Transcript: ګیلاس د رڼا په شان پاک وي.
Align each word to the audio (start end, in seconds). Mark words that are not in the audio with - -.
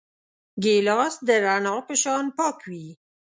ګیلاس 0.63 1.13
د 1.27 1.29
رڼا 1.43 1.75
په 1.87 1.93
شان 2.01 2.25
پاک 2.37 2.57
وي. 2.71 2.87